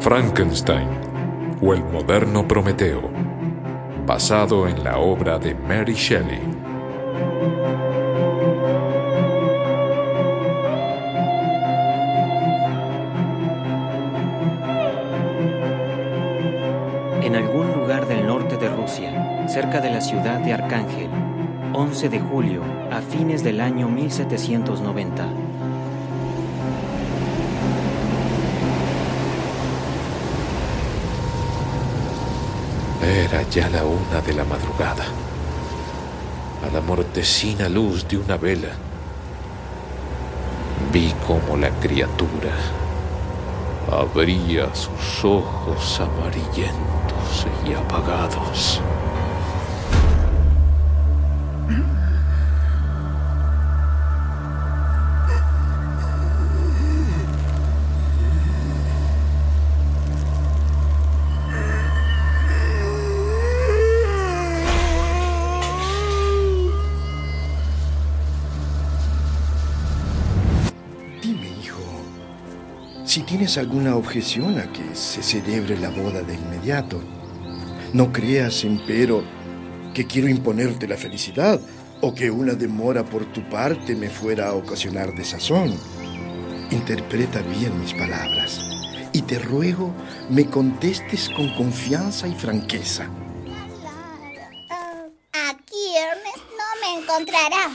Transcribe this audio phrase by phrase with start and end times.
[0.00, 0.88] Frankenstein
[1.60, 3.10] o el moderno Prometeo,
[4.06, 6.40] basado en la obra de Mary Shelley.
[17.22, 21.10] En algún lugar del norte de Rusia, cerca de la ciudad de Arcángel,
[21.74, 25.59] 11 de julio, a fines del año 1790.
[33.02, 35.04] Era ya la una de la madrugada.
[36.66, 38.68] A la mortecina luz de una vela,
[40.92, 42.52] vi como la criatura
[43.90, 48.80] abría sus ojos amarillentos y apagados.
[73.40, 77.00] Tienes alguna objeción a que se celebre la boda de inmediato.
[77.94, 79.24] No creas, empero,
[79.94, 81.58] que quiero imponerte la felicidad
[82.02, 85.74] o que una demora por tu parte me fuera a ocasionar desazón.
[86.70, 88.60] Interpreta bien mis palabras
[89.14, 89.90] y te ruego
[90.28, 93.08] me contestes con confianza y franqueza.
[95.32, 97.70] Aquí Ernest no me encontrará.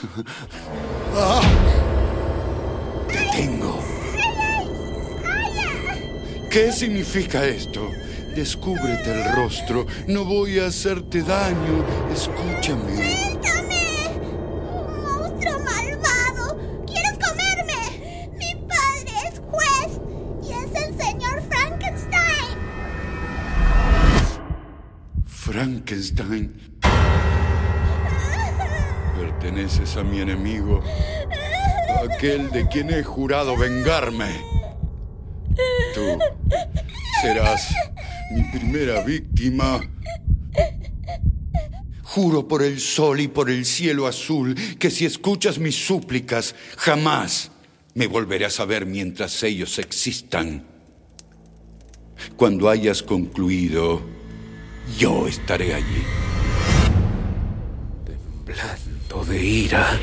[6.55, 7.91] ¿Qué significa esto?
[8.33, 9.85] Descúbrete el rostro.
[10.07, 11.85] No voy a hacerte daño.
[12.13, 12.95] Escúchame.
[12.95, 14.07] ¡Suéltame!
[14.71, 16.85] ¡Un monstruo malvado!
[16.87, 18.29] ¿Quieres comerme?
[18.37, 19.99] Mi padre es juez
[20.43, 22.57] y es el señor Frankenstein.
[25.25, 26.79] Frankenstein.
[29.19, 30.81] Perteneces a mi enemigo.
[32.09, 34.54] Aquel de quien he jurado vengarme.
[35.93, 36.19] Tú
[37.21, 37.73] serás
[38.31, 39.81] mi primera víctima.
[42.03, 47.51] Juro por el sol y por el cielo azul que si escuchas mis súplicas, jamás
[47.93, 50.65] me volveré a saber mientras ellos existan.
[52.37, 54.01] Cuando hayas concluido,
[54.97, 56.03] yo estaré allí.
[58.05, 59.99] Temblando de ira,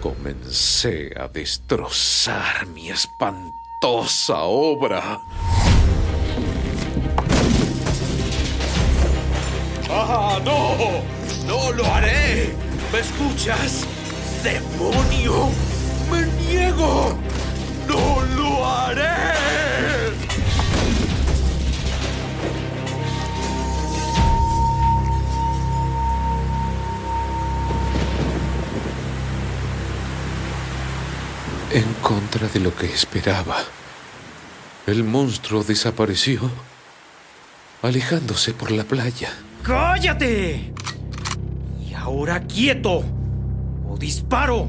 [0.00, 2.90] comencé a destrozar mi
[3.80, 5.20] espantosa obra.
[9.90, 11.02] ¡Ah, no!
[11.46, 12.54] ¡No lo haré!
[12.92, 13.86] ¿Me escuchas?
[14.42, 15.48] ¡Demonio!
[16.10, 17.16] ¡Me niego!
[31.72, 33.56] En contra de lo que esperaba,
[34.88, 36.50] el monstruo desapareció,
[37.80, 39.32] alejándose por la playa.
[39.62, 40.72] ¡Cállate!
[41.88, 43.04] Y ahora quieto.
[43.88, 44.68] O disparo.